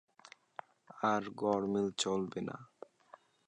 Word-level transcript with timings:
আর 1.03 1.23
গরমিল 1.41 1.87
চলিবে 2.01 2.41
না। 2.47 2.57